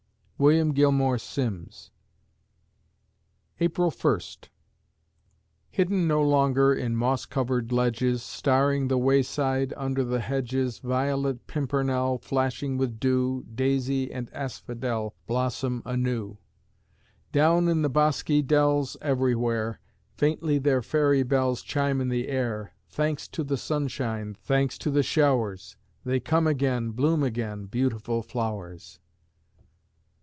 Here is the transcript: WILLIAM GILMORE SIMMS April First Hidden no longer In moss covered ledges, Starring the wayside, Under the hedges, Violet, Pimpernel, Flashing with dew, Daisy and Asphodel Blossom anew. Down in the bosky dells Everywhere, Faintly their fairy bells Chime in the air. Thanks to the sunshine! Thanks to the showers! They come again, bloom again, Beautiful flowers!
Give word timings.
WILLIAM 0.41 0.73
GILMORE 0.73 1.19
SIMMS 1.19 1.91
April 3.59 3.91
First 3.91 4.49
Hidden 5.69 6.07
no 6.07 6.23
longer 6.27 6.73
In 6.73 6.95
moss 6.95 7.27
covered 7.27 7.71
ledges, 7.71 8.23
Starring 8.23 8.87
the 8.87 8.97
wayside, 8.97 9.71
Under 9.77 10.03
the 10.03 10.19
hedges, 10.19 10.79
Violet, 10.79 11.45
Pimpernel, 11.45 12.17
Flashing 12.17 12.75
with 12.79 12.99
dew, 12.99 13.45
Daisy 13.53 14.11
and 14.11 14.33
Asphodel 14.33 15.13
Blossom 15.27 15.83
anew. 15.85 16.39
Down 17.31 17.67
in 17.67 17.83
the 17.83 17.87
bosky 17.87 18.41
dells 18.41 18.97
Everywhere, 18.99 19.79
Faintly 20.17 20.57
their 20.57 20.81
fairy 20.81 21.21
bells 21.21 21.61
Chime 21.61 22.01
in 22.01 22.09
the 22.09 22.29
air. 22.29 22.73
Thanks 22.89 23.27
to 23.27 23.43
the 23.43 23.57
sunshine! 23.57 24.33
Thanks 24.41 24.79
to 24.79 24.89
the 24.89 25.03
showers! 25.03 25.77
They 26.03 26.19
come 26.19 26.47
again, 26.47 26.89
bloom 26.93 27.21
again, 27.21 27.65
Beautiful 27.65 28.23
flowers! 28.23 28.97